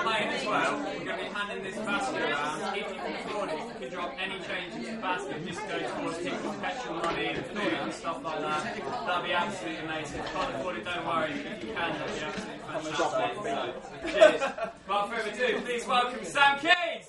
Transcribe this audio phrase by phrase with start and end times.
[0.00, 2.76] playing as well, we're going to be handing this basket around.
[2.76, 5.46] If you can afford it, you can drop any change into the basket.
[5.46, 8.64] Just go towards people's petrol money and food and stuff like that.
[9.06, 10.20] That'd be absolutely amazing.
[10.20, 11.32] If you can't afford it, don't worry.
[11.32, 13.32] If you can, that'd be absolutely fantastic.
[13.42, 14.42] So, cheers.
[14.86, 17.08] Without further ado, please welcome Sam Keys.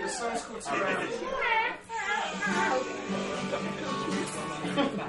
[0.00, 0.62] The song's called
[2.48, 2.86] Thank
[4.98, 5.07] you.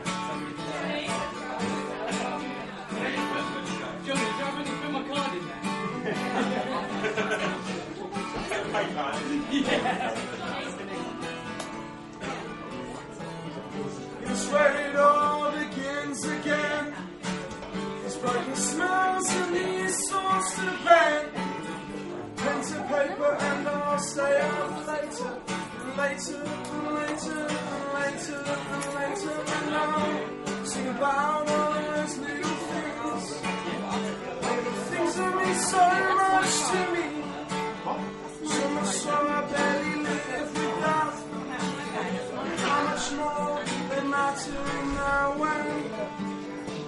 [43.12, 44.52] Much more they matter
[44.96, 45.34] now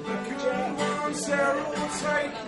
[0.03, 2.41] the good ones they're all taken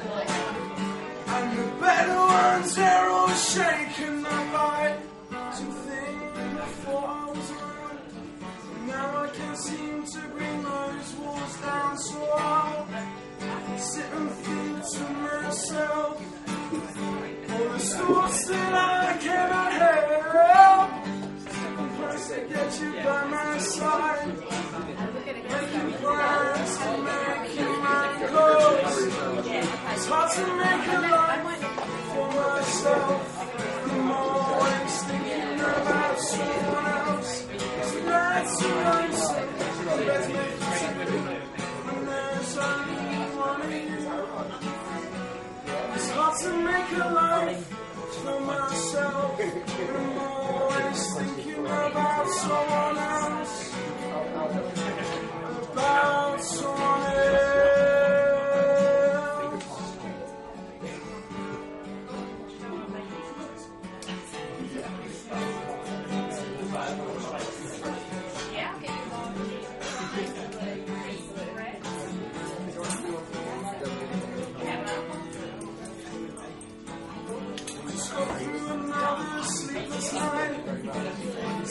[1.28, 4.26] and the better ones they're all shaken.
[4.26, 5.00] I like
[5.58, 8.88] to think before I was around.
[8.88, 12.88] Now I can't seem to bring those walls down, so I'll
[13.78, 19.04] sit and think to myself oh, all the thoughts that I.
[19.14, 19.43] Plans
[22.34, 24.28] to get you by my side.
[25.54, 28.98] Making plans to make you my close.
[29.94, 31.62] It's hard to make a life
[32.14, 33.22] for myself.
[33.92, 37.34] I'm always thinking about someone else.
[37.90, 39.50] So that's what I'm saying.
[40.08, 40.62] Let's make.
[41.90, 43.16] And there's only
[43.46, 44.02] one you.
[45.96, 47.64] It's hard to make a life
[48.24, 49.40] for myself.
[49.96, 51.43] I'm always thinking
[51.74, 53.74] about someone else.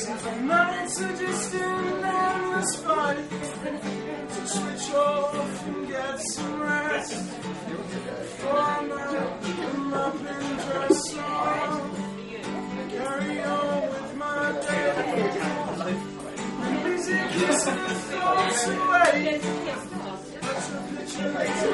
[0.02, 3.30] Seems like nights are just an endless fight.
[3.30, 7.12] To switch off and get some rest.
[7.68, 11.90] Before I'm up and dressed on.
[12.90, 14.90] Carry on with my day.
[16.58, 17.72] The music is the
[18.10, 19.40] thoughts away.
[20.40, 21.70] That's the picture later.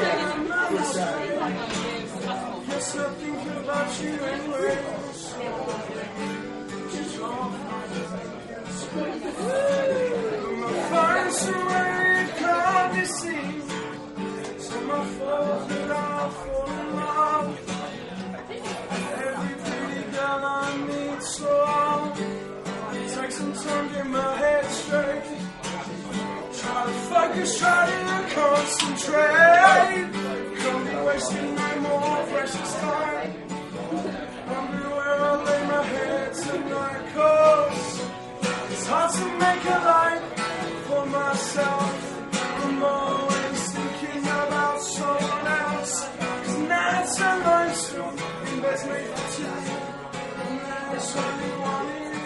[2.67, 4.77] Guess I think about you anyway.
[27.09, 30.13] Focus, try to concentrate.
[30.59, 33.08] Can't be wasting no more precious time.
[38.89, 40.25] It's hard to make a life
[40.87, 41.93] for myself.
[42.65, 46.09] I'm always thinking about someone else.
[46.19, 49.57] Cause nights are lonesome, and beds made for two.
[50.43, 52.25] And there's only one you.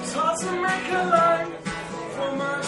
[0.00, 1.54] It's hard to make a life
[2.14, 2.65] for myself.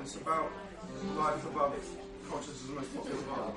[0.00, 0.50] It's about
[1.16, 1.82] life above it.
[2.30, 3.54] consciousness is the most popular part.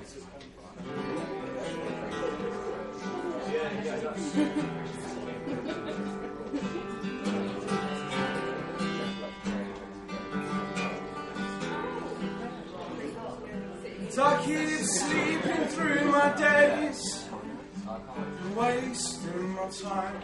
[14.08, 17.28] So I keep sleeping through my days
[17.86, 20.22] and wasting my time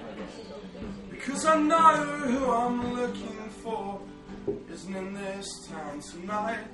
[1.10, 4.00] because I know who I'm looking for
[4.76, 6.66] isn't in this town tonight.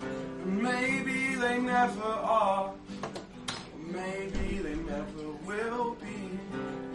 [0.00, 2.74] And maybe they never are, or
[3.80, 6.38] maybe they never will be.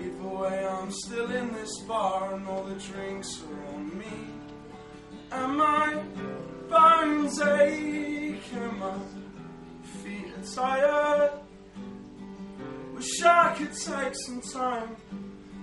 [0.05, 4.17] Either way, I'm still in this bar and all the drinks are on me.
[5.33, 6.01] And my
[6.69, 8.99] bones ache and my
[10.01, 11.31] feet are tired.
[12.93, 14.95] Wish I could take some time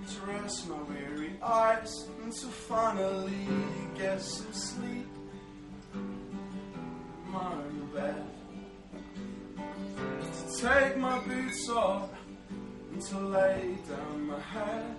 [0.09, 3.47] to rest my weary eyes and to finally
[3.95, 5.07] get some sleep.
[5.93, 6.25] in
[7.27, 8.25] My own bed.
[9.57, 12.09] To take my boots off
[12.91, 14.95] and to lay down my head.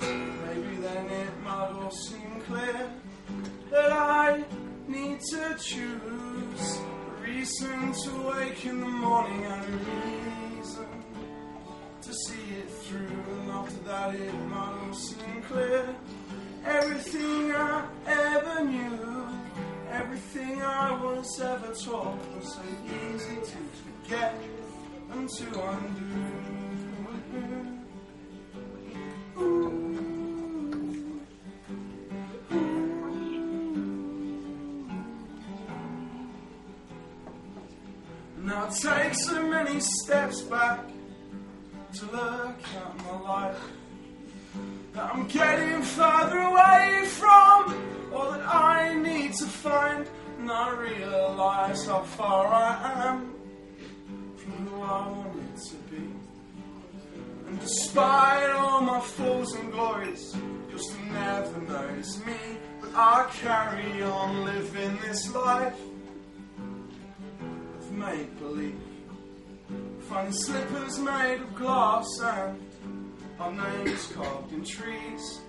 [0.00, 2.90] Maybe then it might all seem clear
[3.70, 4.44] that I
[4.86, 10.19] need to choose a reason to wake in the morning and to
[12.26, 13.24] see it through.
[13.32, 15.94] And after that, it all seem clear.
[16.64, 19.28] Everything I ever knew,
[19.90, 24.34] everything I was ever taught was so easy to forget
[25.12, 26.50] and to undo.
[38.42, 40.89] Now take so many steps back
[42.00, 43.60] to look at my life
[44.94, 50.08] that I'm getting further away from all that I need to find,
[50.38, 53.34] and I realize how far I am
[54.38, 56.08] from who I wanted to be.
[57.48, 60.34] And despite all my falls and glories,
[60.70, 62.38] you'll still never notice me.
[62.80, 65.78] But I carry on living this life
[67.78, 68.89] of make believe.
[70.08, 72.58] Finding slippers made of glass and
[73.38, 75.40] our names carved in trees.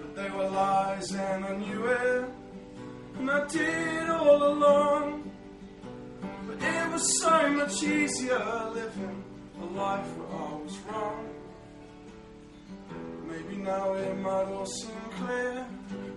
[0.00, 2.24] But they were lies and I knew it.
[3.18, 5.30] And I did all along.
[6.46, 9.24] But it was so much easier living
[9.60, 11.28] a life where I was wrong.
[13.28, 15.66] Maybe now it might all seem clear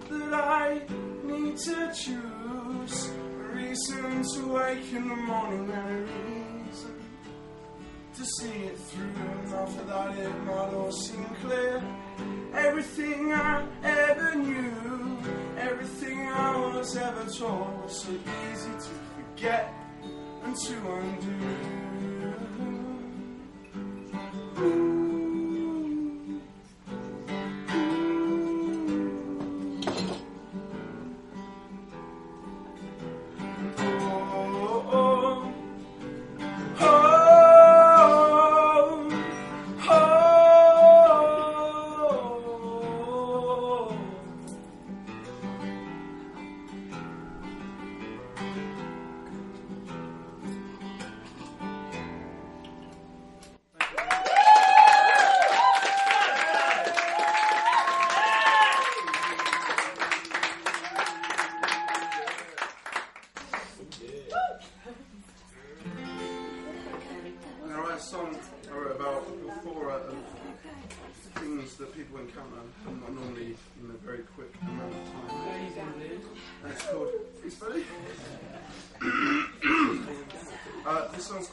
[0.10, 0.82] that I
[1.24, 6.43] need to choose a reason to wake in the morning and
[8.16, 9.06] to see it through.
[9.06, 11.84] And after that, it might all seem clear.
[12.54, 15.18] Everything I ever knew,
[15.58, 18.12] everything I was ever taught was so
[18.52, 19.74] easy to forget
[20.44, 21.83] and to undo.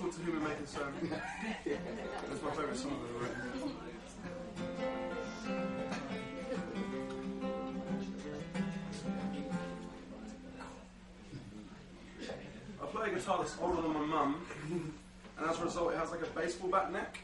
[0.01, 0.95] Called To Whom It May Concern.
[1.67, 3.71] It's my favourite song I've ever written.
[12.83, 16.11] I play a guitar that's older than my mum, and as a result, it has
[16.11, 17.19] like a baseball bat neck.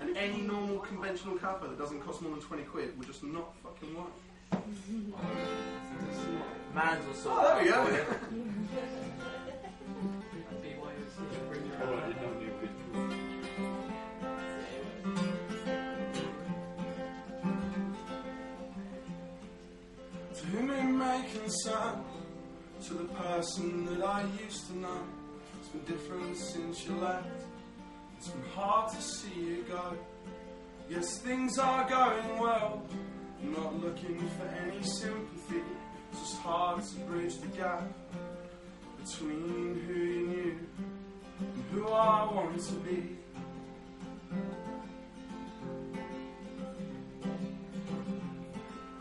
[0.00, 3.54] And any normal conventional capo that doesn't cost more than 20 quid will just not
[3.62, 4.10] fucking work.
[6.74, 8.04] Mans sort Oh, there we go.
[21.02, 22.04] it concern,
[22.84, 25.02] to the person that I used to know.
[25.58, 27.26] It's been different since you left.
[28.16, 29.96] It's been hard to see you go.
[30.88, 32.82] Yes, things are going well.
[33.42, 35.62] I'm not looking for any sympathy.
[36.10, 37.84] It's just hard to bridge the gap
[39.02, 40.58] between who you knew
[41.38, 43.16] and who I want to be.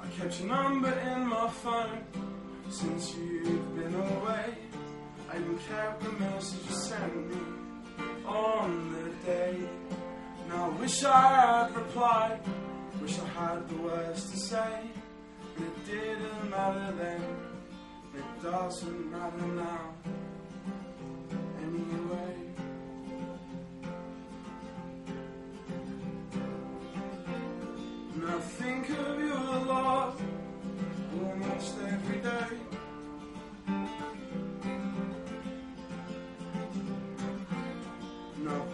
[0.01, 2.03] I kept your number in phone
[2.69, 4.55] since you've been away.
[5.31, 7.41] I even kept the message you sent me
[8.25, 9.57] on the day.
[10.47, 12.39] Now I wish I had replied,
[13.01, 14.81] wish I had the words to say.
[15.55, 17.21] But it didn't matter then,
[18.15, 19.93] it doesn't matter now.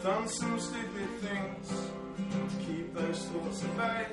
[0.06, 1.68] Done some stupid things
[2.52, 4.06] to keep those thoughts at bay.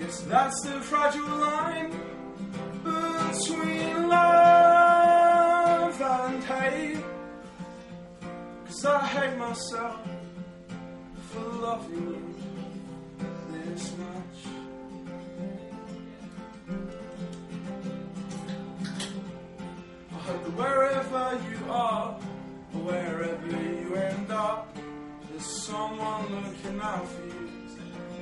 [0.00, 1.90] Yes, that's the fragile line
[2.82, 7.04] between love and hate.
[8.64, 10.00] Cause I hate myself
[11.32, 12.27] for loving you
[27.04, 27.48] for you.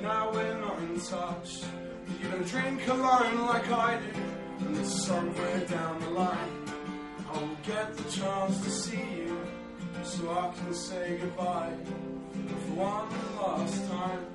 [0.02, 1.62] Now we're not in touch.
[2.22, 6.66] You don't drink alone like I do, and somewhere down the line
[7.32, 9.40] I will get the chance to see you,
[10.04, 11.74] so I can say goodbye
[12.64, 13.08] for one
[13.40, 14.26] last time.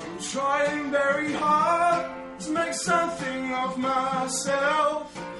[0.00, 5.31] I'm trying very hard to make something of myself.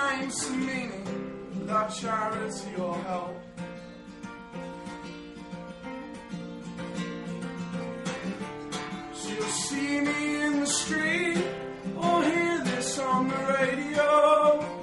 [0.00, 3.36] This name some meaning without charity or help.
[9.12, 11.44] So you'll see me in the street
[11.96, 14.79] or hear this on the radio.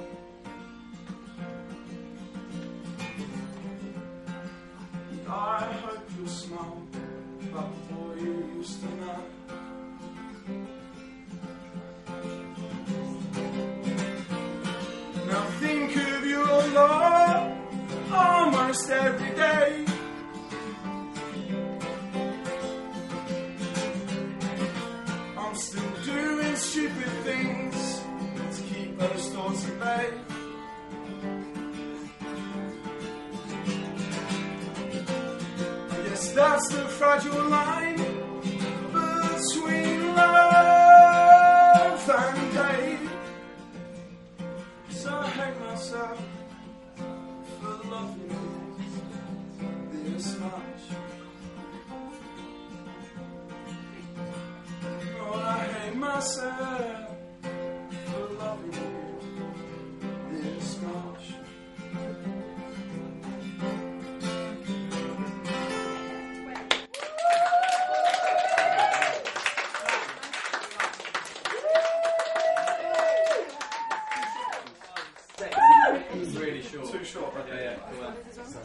[36.78, 37.96] The fragile line
[38.92, 43.08] between love and hate.
[44.90, 46.22] So I hate myself
[47.60, 48.30] for loving
[49.92, 50.82] you this much.
[55.20, 57.07] Oh, I hate myself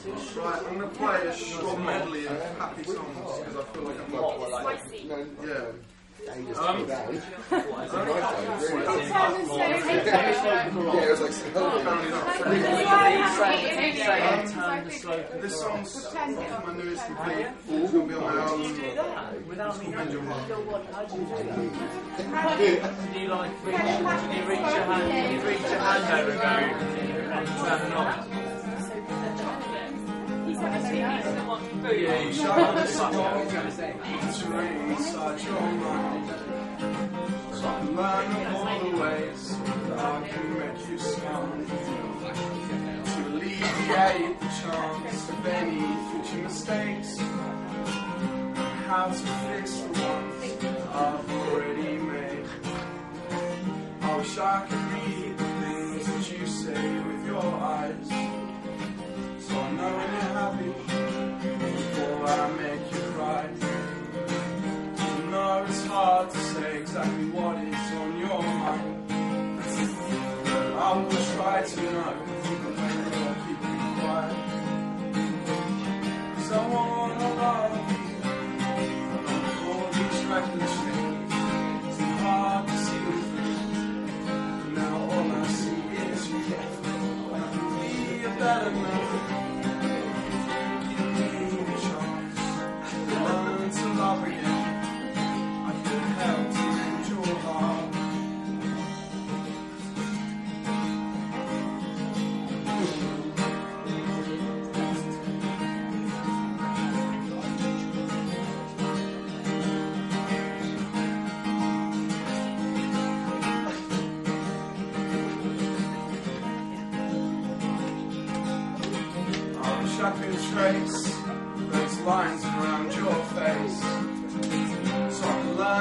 [0.05, 3.99] Right, I'm going to play a short medley of happy songs because I feel like
[4.01, 4.37] I'm not.
[5.45, 5.71] Yeah.
[6.59, 7.09] Um, Yeah,
[11.03, 12.25] it was like apparently not.
[14.51, 17.27] Turn the slope of This song's my newest EP.
[17.69, 18.61] It's going to be on my album.
[18.61, 20.05] Do that without me Heart.
[20.91, 21.35] How do you do
[22.81, 23.13] that?
[23.13, 26.43] Do you like reach, do you reach your hand, do you reach your hand over
[26.43, 28.42] and and turn it on?
[30.83, 33.45] Yeah, you shut up the sucker.
[34.33, 36.29] Terrain inside your mind.
[37.53, 41.47] So I can learn of all the ways that I can make you smile.
[43.05, 45.79] To alleviate the chance of any
[46.11, 47.17] future mistakes.
[48.87, 50.43] How to fix the ones
[50.93, 52.45] I've already made.
[54.01, 57.02] I wish I read the things that you say
[59.95, 60.71] when you're happy
[62.25, 63.43] I make you cry.
[64.97, 68.93] You know it's hard to say exactly what is on your mind.
[70.45, 72.13] But I will try to know
[72.47, 74.37] you're keeping quiet.
[76.35, 78.03] Cause I wanna love you.
[80.33, 80.82] I'll each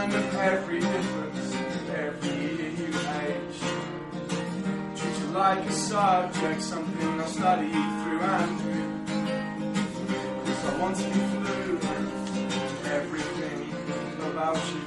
[0.03, 1.55] Of every difference,
[1.95, 3.61] every age.
[4.97, 8.91] Treat you like a subject, something I'll study through and through.
[10.45, 11.85] Cause I want to include
[12.85, 13.73] everything
[14.33, 14.81] about you.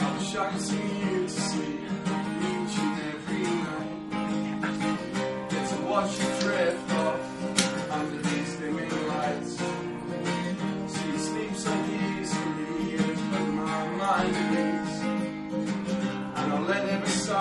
[0.00, 3.09] I wish I could see you to sleep, you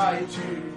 [0.09, 0.68] beside you.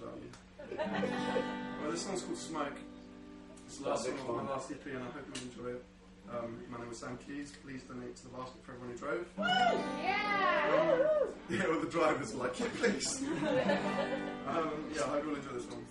[0.00, 0.30] value.
[1.82, 2.78] well, this one's called Smoke.
[3.66, 5.84] It's the last one on my last EP, and I hope you enjoy it.
[6.30, 7.52] Um, my name is Sam Keys.
[7.64, 9.26] Please donate to the basket for everyone who drove.
[9.36, 9.44] Woo!
[10.02, 11.02] Yeah!
[11.48, 13.22] Yeah, well, the drivers were like, yeah, please.
[13.22, 15.86] um, yeah, I hope you all enjoy this one.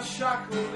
[0.00, 0.69] my shackles.